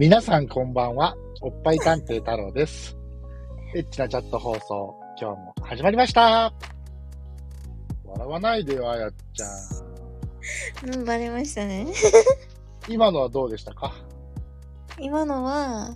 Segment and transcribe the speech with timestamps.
[0.00, 1.14] 皆さんこんばんは。
[1.42, 2.96] おっぱい探偵太郎です。
[3.74, 6.54] エッチなチャット放送、今日も始まりました。
[8.06, 10.94] 笑わないでよ、あやちゃん。
[10.94, 11.86] うん、バレましたね。
[12.88, 13.92] 今のはどうでしたか？
[14.98, 15.94] 今のは、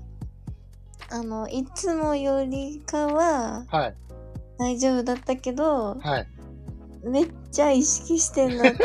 [1.09, 3.95] あの、いつもよりかははい。
[4.59, 6.29] 大丈夫だったけど、はい。
[7.08, 8.85] めっちゃ意識してんなって。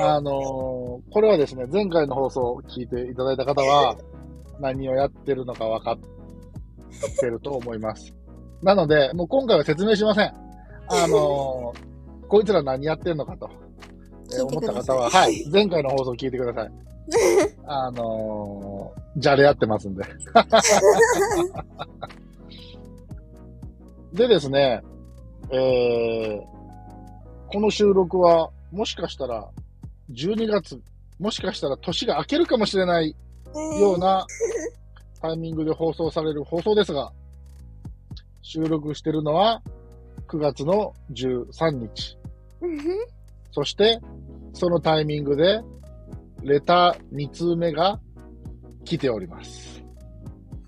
[0.00, 3.96] あのーこれはですね、前回の放送を聞いていただいた方は、
[4.60, 5.98] 何をやってるのか分かっ
[7.20, 8.14] てると思います。
[8.62, 10.32] なので、もう今回は説明しません。
[10.88, 11.92] あのー
[12.28, 13.50] こいつら何やってんのかと、
[14.32, 16.72] えー思った方は、はい、前回の放送聞いてください。
[17.66, 20.04] あのー、じゃれ合ってますんで。
[24.14, 24.82] でですね、
[25.50, 29.48] えー、この収録は、もしかしたら、
[30.12, 30.80] 12月、
[31.18, 33.16] もしかしたら年が明けるかもしれない
[33.80, 34.26] ような
[35.20, 37.12] タイミングで放送される放送ですが、
[38.42, 39.62] 収録してるのは
[40.28, 42.18] 9月の13日。
[42.60, 42.78] うん
[43.54, 44.00] そして、
[44.54, 45.60] そのタイミングで、
[46.42, 48.00] レター2通目が
[48.84, 49.82] 来ております。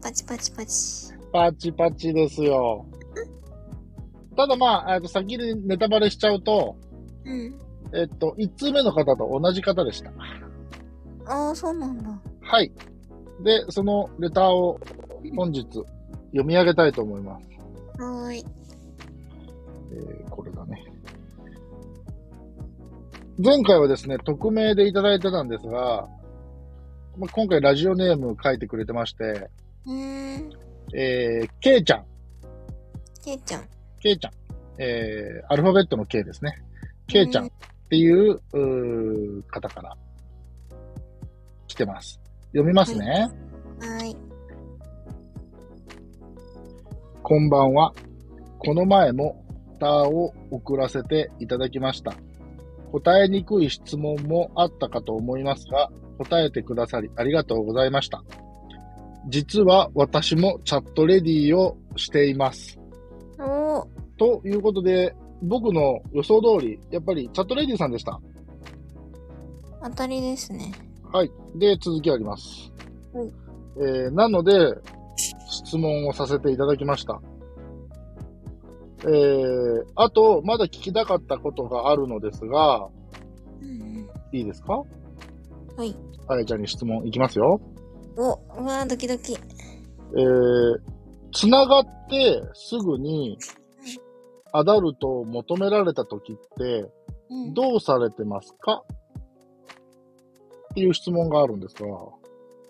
[0.02, 1.14] パチパチパチ。
[1.32, 2.86] パチパチですよ。
[4.36, 6.76] ただまあ、と先にネタバレしちゃうと、
[7.24, 7.58] うん。
[7.94, 10.10] えっと、1通目の方と同じ方でした。
[11.26, 12.10] ああ、そうなんだ。
[12.42, 12.72] はい。
[13.42, 14.78] で、そのレターを
[15.36, 15.64] 本日
[16.32, 17.48] 読み上げたいと思います。
[18.02, 18.44] はーい。
[19.92, 20.84] えーこれだね。
[23.38, 26.08] 前回はですね、匿名でいただいてたんですが、
[27.16, 29.48] まあ今回ラジオネーム書いてくれてまして。
[30.92, 32.04] えー、ケイちゃん、
[33.24, 33.64] けいちゃん。
[34.00, 34.32] ケイちゃん、
[34.78, 36.62] えー、アルファベットの K ですね。
[37.06, 37.50] ケイちゃん
[37.94, 38.40] っていう、
[39.44, 39.96] 方から
[41.68, 42.20] 来てます。
[42.46, 43.28] 読みますね。
[43.78, 44.16] はーい。
[47.22, 47.94] こんばんは。
[48.58, 49.44] この前も
[49.74, 52.14] レターを送らせていただきました。
[52.90, 55.88] 答えにくい質問もあったかと思いますが、
[56.18, 58.24] 答えてくださりありがとうございました。
[59.28, 62.76] 実は私もチャットレディをしています。
[64.18, 68.20] ということで、僕の予想通り、やっぱりチャットレディさんでした。
[69.82, 70.72] 当たりですね。
[71.12, 71.30] はい。
[71.56, 72.72] で、続きあります。
[73.12, 73.32] はい
[73.76, 74.52] えーなので、
[75.16, 77.20] 質問をさせていただきました。
[79.04, 82.88] えー、あと、まだ聞きたかったことがあるのですが、
[83.60, 84.82] うんいいですか？
[85.72, 85.76] うん。
[85.76, 85.96] はい。
[86.28, 87.60] あやちゃんに質問いきますよ。
[88.16, 89.34] お、うわー、ドキドキ。
[89.34, 90.76] えー、
[91.32, 93.36] つながってすぐに
[94.56, 96.88] アダルトを求められた時って、
[97.28, 97.54] うん。
[97.54, 98.84] どうされてますか？
[100.70, 101.88] っていう質問があるんですが、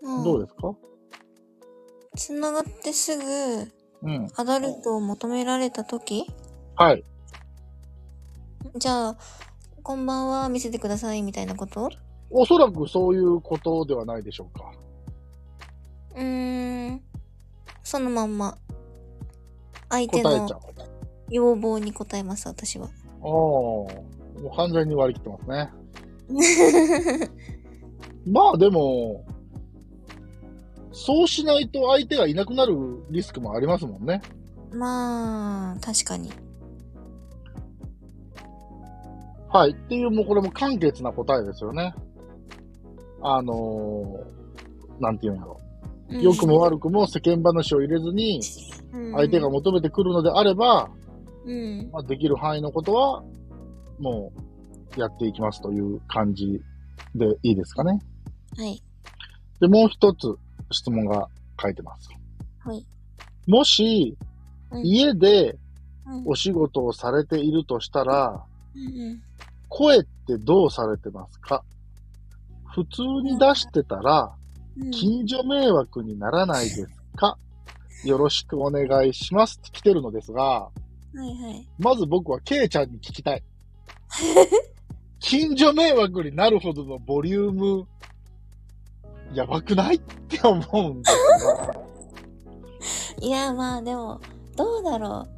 [0.02, 0.74] うんどうですか？
[2.16, 3.22] つながってすぐ、
[4.02, 4.28] うん。
[4.34, 6.24] アダルトを求められたとき
[6.76, 7.04] はい。
[8.76, 9.16] じゃあ、
[9.82, 11.90] こんばんは、見せてください、みたいなこと？
[12.30, 14.72] おそらくそういうことではないでしょうか。
[16.16, 17.02] うーん。
[17.82, 18.56] そのまんま。
[19.90, 20.60] 相手の答えちゃう。
[21.30, 22.86] 要望に応えます、私は。
[22.86, 22.88] あ
[23.26, 23.88] あ、も
[24.52, 27.30] う完全に割り切ってますね。
[28.26, 29.24] まあでも、
[30.92, 32.74] そうしないと相手がいなくなる
[33.10, 34.22] リスクもありますもんね。
[34.72, 36.30] まあ、確かに。
[39.48, 39.70] はい。
[39.70, 41.94] っていう、もうこれも簡潔な答えですよね。
[43.22, 44.34] あのー
[45.00, 45.58] なんていうんやろ。
[46.10, 48.40] 良くも悪くも世間話を入れずに、
[49.14, 50.90] 相手が求めてくるのであれば、
[51.44, 51.90] うん。
[51.92, 53.22] まあ、できる範囲のことは、
[53.98, 54.32] も
[54.96, 56.60] う、やっていきますという感じ
[57.14, 58.00] でいいですかね。
[58.56, 58.82] はい。
[59.60, 60.36] で、もう一つ
[60.70, 61.28] 質問が
[61.60, 62.08] 書いてます。
[62.60, 62.86] はい。
[63.46, 64.16] もし、
[64.70, 65.56] うん家で
[66.06, 68.44] うんお仕事をされているとしたら、
[68.74, 69.22] うん
[69.68, 71.62] 声ってどうされてますか？
[72.74, 74.32] 普通に出してたら、
[74.76, 77.38] うん近所迷惑にならないですか？
[78.04, 80.68] よろしくお願いしますって来てるのですが、
[81.16, 81.68] はいはい。
[81.78, 83.42] まず僕はケイちゃんに聞きたい。
[85.20, 87.86] 近所迷惑になるほどのボリューム、
[89.32, 91.16] やばくないって思うんです
[93.26, 94.20] いや、まあでも、
[94.56, 95.34] どうだろう。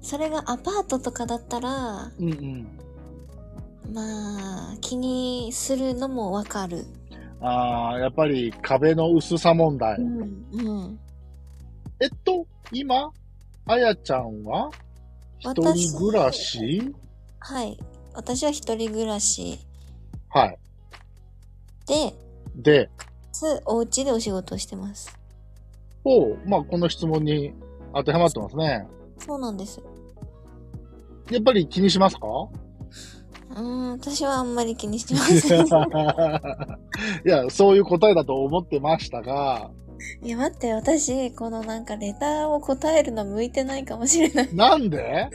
[0.00, 2.12] それがアパートとかだったら、が。
[2.18, 2.78] うんうん。
[3.92, 6.84] まあ、気にするのもわかる。
[7.40, 9.98] ああ、やっぱり壁の薄さ問題。
[10.00, 10.46] ん。
[10.52, 10.98] うん。
[12.00, 13.10] えっと、今、
[13.66, 14.70] あやちゃんは
[15.38, 16.94] 一人暮らし？
[17.40, 17.78] はい。
[18.14, 19.58] 私は一人暮らし
[20.30, 20.58] はい。
[21.86, 22.14] で、
[22.56, 22.90] で、
[23.32, 25.16] つお家でお仕事をしてます。
[26.04, 27.54] を、まあ、この質問に
[27.94, 28.86] 当てはまってますね。
[29.18, 29.80] そうなんです。
[31.30, 32.26] やっぱり気にしますか？
[33.50, 35.66] うーん、私はあんまり気にしてません。
[37.26, 39.70] いや、そういう答えだと思ってましたが、
[40.22, 44.48] いや、待って、私、このなんかレターを答えるの向いてないかもしれない。
[44.54, 45.30] なんで？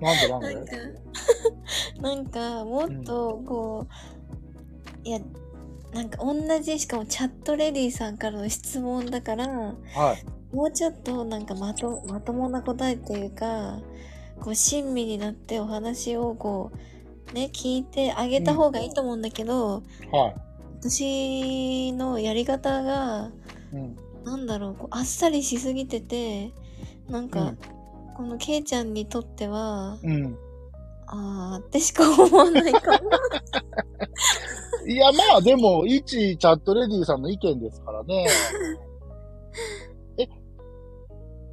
[0.00, 0.42] なんでなん
[2.02, 3.86] なんかんか、もっと、こ
[5.04, 5.20] う、いや、
[5.92, 9.74] なんか同じ、しかもチャットレディさんからの質問だから、は
[10.14, 10.54] い。
[10.54, 13.80] もうちょっとなんかまとまともな答えっていうか、
[14.40, 16.70] こう親身になってお話をこ
[17.30, 20.34] う、ね、聞いてあげた方がいいと思うんだけど、は
[20.80, 23.30] 私のやり方が、
[23.72, 23.76] い。
[23.76, 23.96] うん。
[24.24, 26.52] なんだろう、こうあっさりしすぎてて、
[27.08, 27.58] なんか、うん
[28.18, 30.36] このケイちゃんにとっては、うん。
[31.06, 32.98] あーってしか思わないかも。
[34.88, 38.26] いや、まあ、でも、一チャットレディさんの意見ですからね。
[40.18, 40.26] え、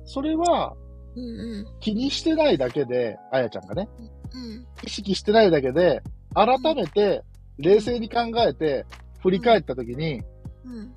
[0.06, 0.76] それは
[1.16, 1.68] うんうん。
[1.80, 3.88] 気にしてないだけで、あやちゃんがね、
[4.34, 4.66] うん。
[4.84, 6.02] 意識してないだけで、
[6.34, 7.24] 改めて
[7.60, 8.88] 冷静に考えて、
[9.26, 10.22] 振り返ったときに、
[10.64, 10.94] うん。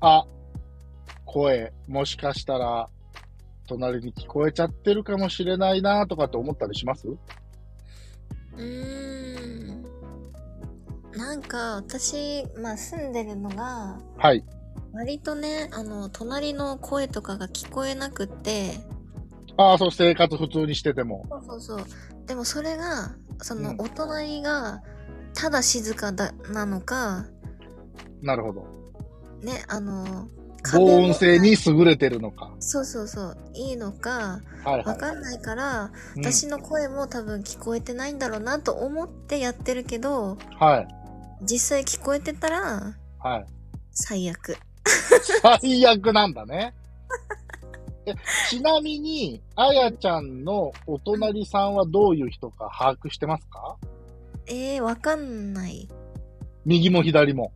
[0.00, 0.24] あ、
[1.26, 2.88] 声、もしかしたら、
[3.68, 7.06] 隣に聞こえちゃってるかもしれないなとかって思ったりします？
[7.06, 9.84] うーん。
[11.18, 14.42] なんか、私、まあ住んでるのが、はい。
[14.94, 18.70] 割とね、あの、隣の声とかが聞こえなくって、
[19.58, 21.26] ああ、そう、生活普通にしてても。
[21.28, 21.86] そうそうそう。
[22.26, 24.80] でもそれが、その、うんお隣が、
[25.34, 27.26] ただ静かだ、なのか、
[28.22, 28.66] なるほど。
[29.42, 30.28] ね、あの、
[30.72, 32.52] 防音性に優れてるのか。
[32.58, 36.20] そうそうそう、いいのか、はいはわかんないから、い。
[36.20, 40.88] 私の声も多分聞こえてないんだろうなと思ってやってるけど、うん、はい。
[41.42, 43.46] 実際聞こえてたら、はい。
[43.92, 44.56] 最悪。
[45.60, 46.74] 最悪なんだね。
[48.06, 48.14] え
[48.48, 53.76] ちなみに、あやちゃんのお隣さんはどういう人か把握してますか？
[54.48, 55.88] えー、わかんない。
[56.64, 57.52] 右も左も。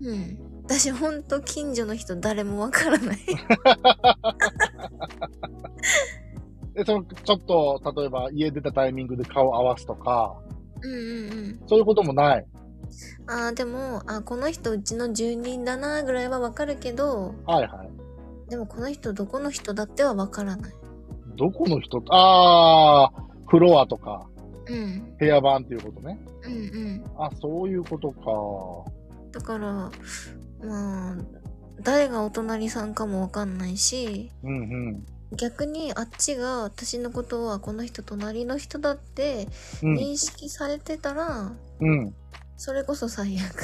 [0.00, 0.38] うん。
[0.64, 3.18] 私ほんと近所の人誰もわからない。
[6.74, 10.34] で、その、ちょっと、例えば家出たタイミングで顔合わすとか、
[10.82, 11.02] うんうんう
[11.48, 11.60] ん。
[11.66, 12.46] そういうこともない。
[13.26, 17.90] あーでも、あ、この人うちの住人だなぐらいはわかるけど、はいはい。
[18.50, 20.72] でもこの人どこの人だってはわからない。
[21.36, 22.02] どこの人？
[22.10, 23.12] ああ、
[23.46, 24.28] フロアとか、
[24.66, 25.16] うん。
[25.18, 26.18] 部屋版っていうことね。
[26.44, 27.04] うんうん。
[27.18, 29.38] あ、そういうことか。
[29.38, 29.90] だから、
[30.66, 31.16] まあ、
[31.80, 34.60] 誰がお隣さんかもわかんないし、うんう
[34.90, 35.06] ん。
[35.36, 39.48] 逆にあっちが私のことはこの人隣の人だって
[39.82, 39.96] うん。
[39.96, 42.14] 認識されてたら、うん。
[42.56, 43.62] それこそ最悪。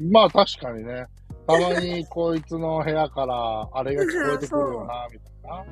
[0.00, 1.06] まあ確かにね。
[1.46, 5.64] たまにこいつの部屋からあれが聞こえてくるよな、 みたいな。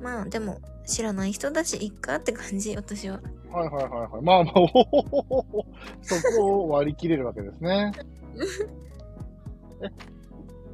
[0.00, 3.20] まあでも知らない人だしいっかって感じ私は。
[3.52, 4.22] はいはいはいはい。
[4.22, 5.66] まあまあ、おほほほほ
[6.02, 7.92] そこを割り切れるわけですね。
[9.82, 9.88] え、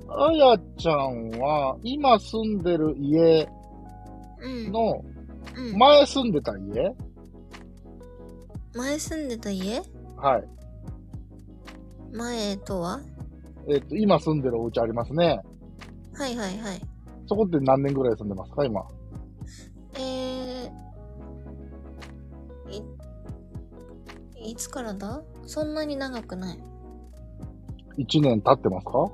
[0.09, 3.49] あやちゃんは、今住んでる家
[4.41, 4.73] うん。
[4.73, 5.05] の、
[5.57, 6.95] うん、前住んでた家？
[8.75, 9.83] 前住んでた家？
[10.17, 10.45] はい。
[12.13, 13.01] 前とは？
[13.69, 15.41] えっ、と、今住んでるお家ありますね。
[16.15, 16.81] はいはいはい。
[17.27, 18.83] そこって何年ぐらい住んでますか今？
[19.99, 20.01] え
[24.43, 25.23] い、いつからだ？
[25.47, 26.59] そんなに長くない。
[27.99, 29.11] 1年経ってますか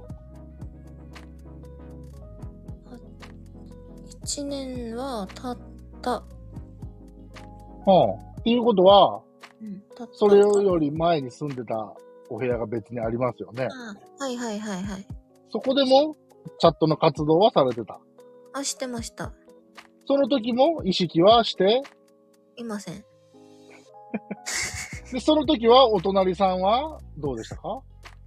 [4.25, 5.59] ？1年は経っ
[6.03, 6.11] た。
[6.11, 6.25] は
[7.87, 8.41] あ。
[8.41, 9.23] っていうことは、
[9.61, 10.09] うん、経った。
[10.13, 11.95] それより前に住んでた
[12.29, 13.69] お部屋が別にありますよね。
[13.71, 15.07] あはいはいはいはい。
[15.51, 16.15] そこでも、
[16.59, 17.99] チャットの活動はされてた？
[18.53, 19.33] あ、してました。
[20.07, 21.83] その時も意識はして、
[22.57, 23.05] いません。
[25.12, 27.81] で、その時はお隣さんはどうでしたか？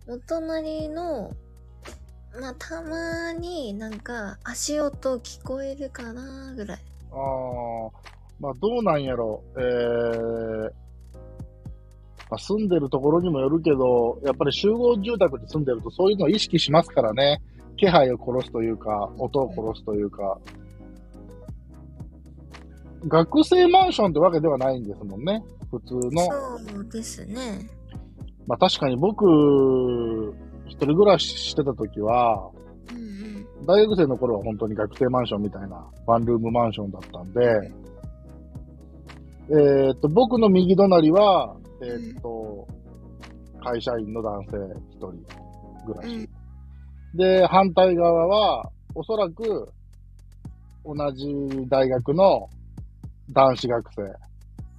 [0.07, 1.31] お隣の、
[2.39, 6.79] まあ、たまになんか足音聞こえるかなぐらい。
[7.11, 7.19] ああ、
[8.39, 9.43] まあどうなんやろ。
[9.57, 10.63] えー、
[12.29, 17.41] まあ、住んでるところにもよるけど、やっぱり集合住宅に住んでるとそういうのを意識しますからね。
[17.77, 20.39] 気配を殺すというか、音を殺すというか。
[23.07, 25.43] 学生マンションってわけではないんですもんね。
[25.69, 26.23] 普通の。
[26.23, 27.69] そうですね。
[28.47, 29.25] まあ確かに僕、
[30.67, 32.49] 一人暮らししてた時は、
[32.91, 33.65] うんうん。
[33.65, 37.71] 大学生の頃は本当に学生マンションみたいなワンルームマンションだったんで、
[39.49, 42.67] えーっと、僕の右隣は、えーっと、
[43.63, 44.57] 会社員の男性
[44.91, 45.07] 一人
[45.85, 46.15] 暮らし。
[46.15, 46.41] うん
[47.13, 49.69] で、反対側は、おそらく、
[50.85, 51.27] 同じ
[51.67, 52.49] 大学の
[53.31, 54.01] 男子学生、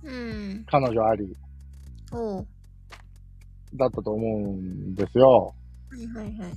[0.05, 0.65] うん。
[0.67, 1.37] 彼女あり
[2.13, 2.47] おう。
[3.75, 5.55] だったと思うんですよ。
[5.91, 6.53] はいはいはい。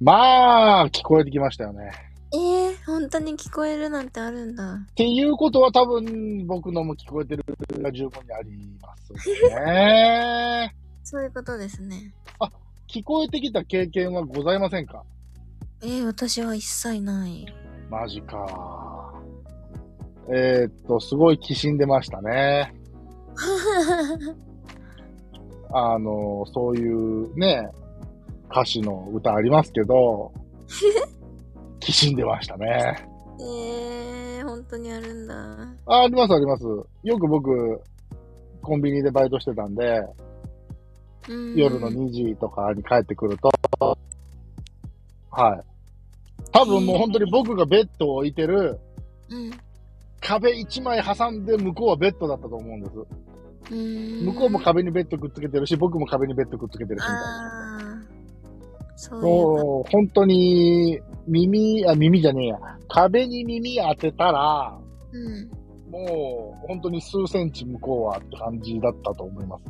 [0.00, 1.90] まあ、聞こえてきましたよね。
[2.34, 4.74] えー、本当に聞こえるなんてあるんだ。
[4.74, 7.44] っていうことは多分僕のも聞こえてる
[7.80, 9.12] が十分にあります
[9.54, 10.74] ね。
[11.04, 12.14] そういうことですね。
[12.88, 15.02] 聞こえてきた経験はございませんか？
[15.82, 17.46] えー、私は一切ない。
[17.90, 18.91] マジか。
[20.34, 22.74] えー、っと、すごいきしんでましたね。
[25.70, 27.68] あの、そういうね、
[28.50, 30.32] 歌詞の歌ありますけど、
[31.80, 33.06] きしんでましたね。
[33.40, 35.34] えー、本当にあるんだ。
[35.84, 36.64] あありますあります。
[37.02, 37.82] よく僕、
[38.62, 40.02] コンビニでバイトしてたんで、
[41.28, 43.50] うん夜の2時とかに帰ってくると、
[45.30, 45.60] はい。
[46.52, 48.80] 多分もう本当に僕がベッドを置いてる
[49.30, 49.50] うん。
[50.22, 52.92] 壁1枚挟んで向こうはベッドだったと思うんです。
[54.24, 58.02] 向こうも壁にベッドくっつけてるし、僕も壁にベッドくっつけてるしみたいな。
[58.96, 62.58] そう本当に耳、あ、耳じゃねえや。
[62.88, 64.78] 壁に耳当てたら、
[65.10, 65.18] と。
[65.18, 65.50] うん。
[65.90, 69.64] もう本当に数センチ向こうはって感じだったと思います。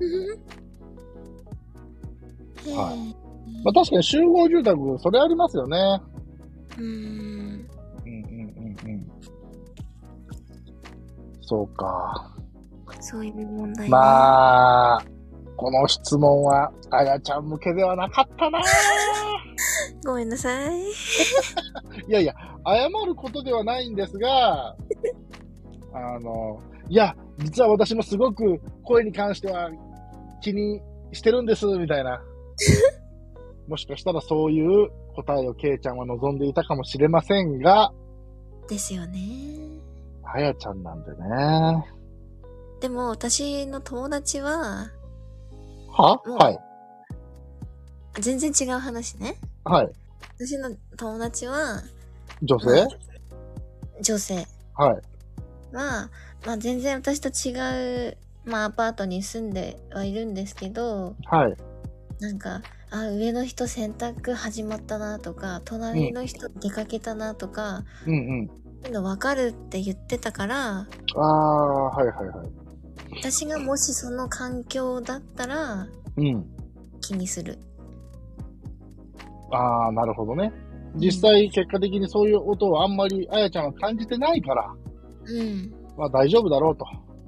[2.71, 3.16] はい
[3.64, 6.00] まあ確かに集合住宅、それありますよね。
[6.78, 7.41] うん
[11.42, 12.34] そうか。
[13.00, 13.90] そういう問題、ね。
[13.90, 15.04] まあ、
[15.56, 18.61] この質問は、あやちゃん向けではなかったな
[20.04, 20.80] ごめんなさい。
[22.08, 22.34] いやいや、
[22.66, 24.76] 謝ることではないんですが、
[25.94, 29.70] あの、いや、実は私もすごく声に関しては
[30.40, 30.80] 気に
[31.12, 32.20] してるんです、みたいな。
[33.68, 37.92] もしかしたらそういう答えをケイちゃんは望んでいたかもしれませんが、
[38.68, 39.72] ですよね。
[40.35, 41.85] あやちゃんなんでね。
[42.81, 44.91] でも私の友達は、
[45.89, 46.59] もうははい。
[48.21, 49.37] 全然違う話ね。
[49.65, 49.93] はい。
[50.39, 51.83] 私の友達は、
[52.43, 52.89] 女性、まあ
[54.01, 55.77] 女性はい。
[55.77, 56.11] は、
[56.47, 61.57] まあ全然私と違う、まあアパートに住んではいるんですけど、はい。
[62.21, 68.51] なんか、あ、上の人洗濯始まったなとか、隣の人出かけたなとか、うんうん。
[68.91, 70.87] の分かるって言ってたから、
[71.17, 72.49] ああ、はいはいはい。
[73.19, 75.87] 私がもしその環境だったら
[76.17, 76.47] うん。
[77.01, 77.59] 気にする。
[79.51, 80.53] ああ、なるほどね。
[80.97, 84.75] 実際、結果的にそういう音をあんまりあやちゃんは感じてないから、
[85.25, 85.73] うん。
[85.97, 86.85] まあ大丈夫だろうと。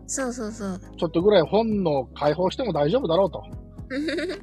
[0.06, 0.80] そうそうそう。
[0.98, 3.42] ちょっとぐらい本能解放しても大丈夫だろうと。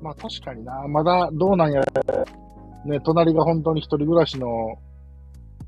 [0.00, 0.86] まあ確かにな。
[0.88, 1.82] まだどうなんや。
[2.84, 4.46] ね、隣が本当に一人暮らしの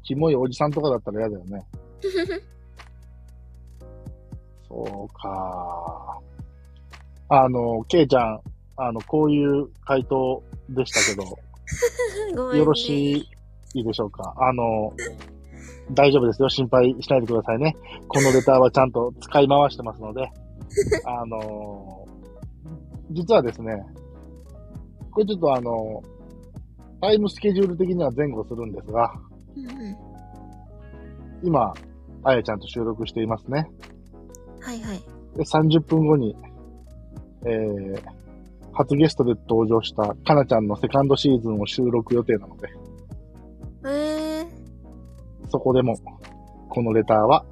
[0.07, 1.67] キモいおじさんとかだったら嫌だよね。
[4.69, 6.21] そうか。
[7.29, 8.41] あの、ケイちゃん、
[8.77, 12.59] あの、こういう回答でしたけど、 ね。
[12.59, 13.27] よろし
[13.75, 14.33] いでしょうか？
[14.37, 14.93] あの、
[15.93, 16.49] 大丈夫ですよ。
[16.49, 17.77] 心配しないでくださいね。
[18.07, 20.31] このレターはちゃんと使い回してますので。
[21.05, 22.07] あの、
[23.11, 23.85] 実はですね、
[25.11, 26.03] これちょっとあの、
[27.01, 29.13] タイムスケジュール的には前後するんですが、
[29.57, 29.97] うんうん。
[31.43, 31.73] 今、
[32.25, 33.69] あやちゃんと収録していますね。
[34.61, 34.99] はいはい。
[35.37, 36.37] で、30分後に、
[37.45, 38.03] えー、
[38.73, 42.69] 初ゲストで登場したかなちゃんのセカンドシーズンを収録予定なので、
[43.85, 44.47] えー、
[45.49, 45.97] そこでも、
[46.69, 47.45] このレターは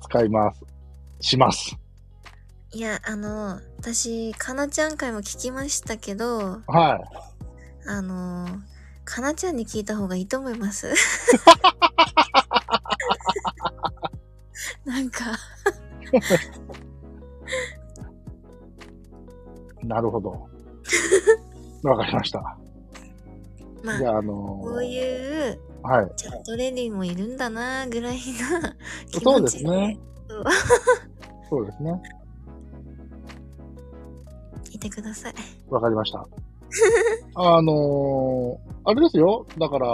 [0.00, 0.64] 使います。
[1.20, 1.76] します。
[2.72, 7.00] いや、あの、私、かなちゃん会も聞きましたけど、は
[7.86, 7.88] い。
[7.88, 8.46] あの、
[9.04, 10.92] かなちゃんに聞いた方がいいと思います。
[14.84, 15.36] なんか、
[19.82, 20.48] なるほど。
[21.82, 22.56] わかりました。
[23.82, 24.32] まあじ、ゃあ、あの
[24.62, 26.12] こういうーはい。
[26.16, 28.20] チャットレディもいるんだな、ぐらいな
[29.10, 29.98] 気そうで持ちですね。
[30.28, 30.44] そう
[31.50, 31.92] そうですね。
[34.64, 35.34] 聞いてください。
[35.68, 36.26] わかりました。
[37.36, 39.46] あのーあれですよ。
[39.58, 39.86] だから、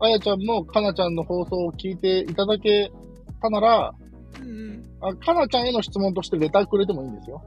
[0.00, 2.92] あやちゃんもかなちゃんの放送を聞いていただけ
[3.40, 3.94] たなら、
[4.40, 4.84] うんうん。
[5.00, 7.42] あかなちゃんへの質問としてレターくれてもいいんですよ。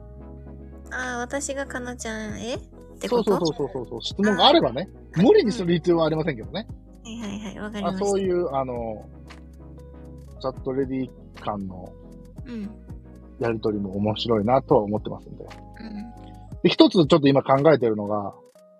[0.90, 2.54] ああ、私がかなちゃんへ？
[2.54, 2.58] っ
[2.98, 3.46] てそうこと？
[3.46, 4.02] そうそうそうそう。
[4.02, 4.88] 質問があればね。
[5.16, 6.66] 無理にする必要はありませんけどね。
[7.04, 8.06] はいはいはい、わかりあました。
[8.06, 9.04] そういう、あの、
[10.40, 11.88] チャットレディ感の
[12.46, 12.68] うん。
[13.38, 15.44] やりとりも面白いなとは思ってますんで。
[15.44, 16.31] うん。
[16.62, 18.34] で、一つちょっと今考えてるのが、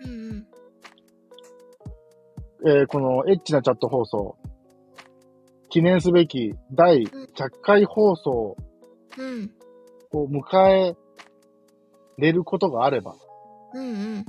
[0.05, 0.47] うん
[2.65, 4.37] えーこのエッチなチャット放送、
[5.69, 7.07] 記念すべき第100
[7.63, 8.57] 回放送
[9.19, 9.27] うん。
[9.27, 9.51] うん。
[10.15, 10.95] を迎え
[12.19, 13.15] れることがあれば、
[13.75, 13.87] うんう
[14.19, 14.25] ん。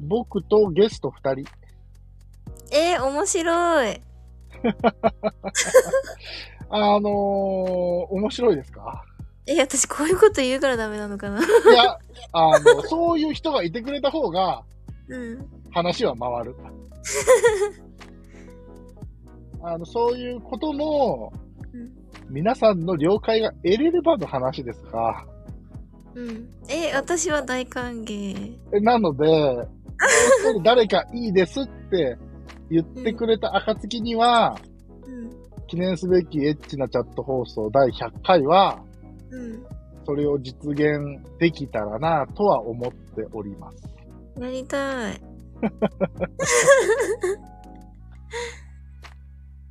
[0.00, 4.00] 僕とゲスト2人、えー、面白い。
[6.70, 7.04] あのー、
[8.10, 9.04] 面白いですか？
[9.48, 11.40] え、私こういうこと言うからダメなのかな？
[11.40, 11.42] い
[11.74, 11.98] や、
[12.32, 14.62] あの、 そういう人がいてくれた方が
[15.08, 15.46] うん。
[15.70, 16.54] 話は回る。
[19.62, 21.32] あの、そういうことも
[21.72, 21.90] うん、
[22.30, 25.24] 皆さんの了解が得れればの話ですが、
[26.14, 26.48] うん。
[26.68, 28.56] え、私は大歓迎。
[28.72, 29.68] えなので、
[30.64, 32.16] 誰かいいですって
[32.70, 34.58] 言ってくれた暁には、
[35.06, 35.30] うん。
[35.66, 38.82] 記念すべきエッチなチャット放送第100回は、
[39.30, 39.66] うん。
[40.04, 43.84] それを実現できたらなとは思っております。
[44.40, 45.20] やりたい。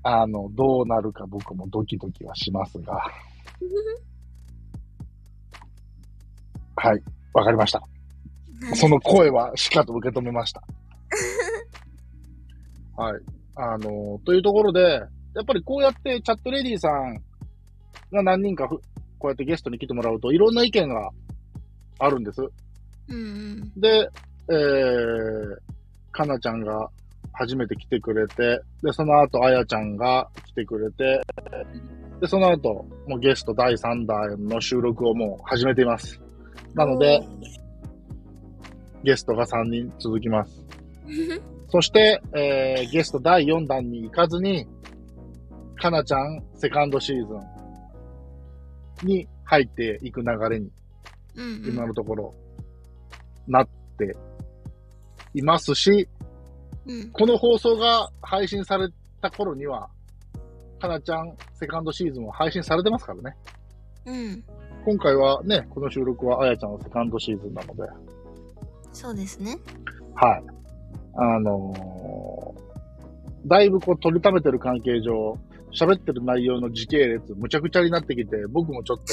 [0.04, 2.94] あの、どうなるか僕もドキドキはしますが。
[6.76, 7.02] はい、
[7.34, 7.82] わかりました。
[8.76, 10.62] その声はしっかりと受け止めました。
[12.96, 13.22] はい。
[13.56, 17.16] あの、というところで、やっぱりこうやってチャットレディさん
[18.12, 18.80] が何人かふ
[19.20, 21.12] こうやってゲストに来てもらうといろんな意見が
[22.00, 22.42] あるんです。
[22.42, 23.72] うんうん。
[23.80, 24.10] で、
[24.50, 25.58] えー、
[26.12, 26.90] かなちゃんが
[27.34, 31.22] 初めて来てくれて、で、その後、あやちゃんが来てくれて、
[32.20, 36.20] で、その後、もうゲスト第3弾の収録をもう始めています。
[36.74, 37.22] なので、
[39.04, 40.66] ゲストが3人続きます。
[41.70, 44.66] そして、えー、ゲスト第4弾に行かずに、
[45.76, 47.57] かなちゃんセカンドシーズン
[49.04, 50.70] に入っていく流れに
[51.66, 52.34] 今のところ、
[53.48, 54.16] なって
[55.34, 56.08] いますし、
[56.86, 57.12] うん。
[57.12, 58.88] この放送が配信され
[59.22, 59.90] た頃には、
[60.80, 63.36] かなちゃんセカンドシーズンは配信されてますからね。
[64.06, 64.44] うん。
[64.86, 67.84] 今回はね、この収録はあやちゃんのセカンドシーズンなので、
[68.94, 69.58] そうですね。
[70.16, 70.44] はい。
[71.16, 72.68] あのー
[73.48, 75.38] だいぶこう取りためてる関係上、
[75.74, 79.04] 喋ってる内容の時系列、むちゃくちゃになってきて、僕もちょっと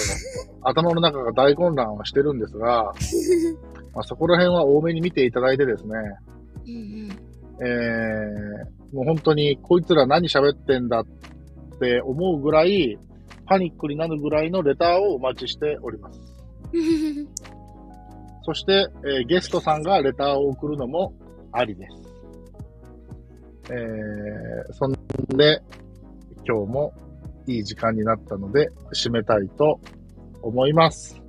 [0.62, 2.92] 頭の中が大混乱はしてるんですが、
[3.94, 5.94] まあ、そこら辺は多めに見ていただいてですね、
[6.66, 11.06] うんえー、もう本当にこいつら何喋ってんだっ
[11.78, 12.98] て思うぐらい、
[13.46, 16.20] パニックになるぐらいのレターをお待ちしております。
[16.72, 17.28] うん。
[18.42, 21.12] そして、えーゲストさんがレターを送るのも
[21.52, 22.04] ありです。
[23.70, 24.92] えー、そん
[25.36, 25.60] で、
[26.46, 26.92] 今日も
[27.46, 29.80] いい時間になったので、締めたいと
[30.42, 31.14] 思います。
[31.14, 31.20] は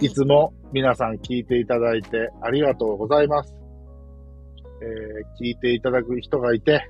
[0.00, 3.54] いいつも皆さん聞いていただいてありがとうございます。
[4.80, 6.88] えー聞いていただく人がいて、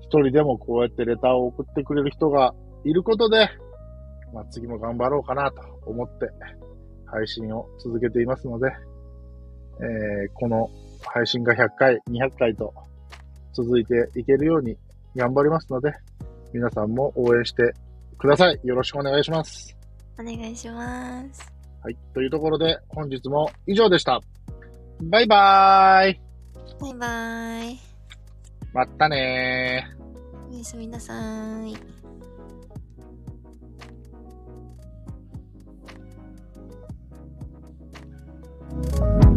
[0.00, 3.48] 一人でもこうやってレターを送ってくれる人がいることで、
[4.32, 6.26] まあ、次も頑張ろうかなと思って
[7.06, 10.70] 配信を続けていますので、えーこの
[11.04, 12.72] 配信が100回、200回と
[13.52, 14.76] 続いていけるように
[15.16, 15.92] 頑張りますので、
[16.52, 17.74] 皆さんも応援して
[18.18, 18.60] ください。
[18.64, 19.76] よろしくお願いします。
[20.18, 21.52] お願いします。
[21.82, 21.96] はい。
[22.14, 24.20] というところで、本日も以上でした。
[25.02, 26.20] バイバーイ。
[26.80, 27.78] バイバイ。
[28.72, 30.54] まったねー。
[30.54, 31.14] おやすみなさ
[31.66, 31.98] い。
[38.80, 39.27] ー